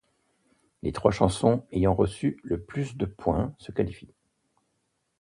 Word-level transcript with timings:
Le 0.81 0.91
trois 0.91 1.11
chansons 1.11 1.63
ayant 1.71 1.93
reçu 1.93 2.39
le 2.41 2.59
plus 2.59 2.97
de 2.97 3.05
points 3.05 3.53
se 3.59 3.71
qualifient. 3.71 4.15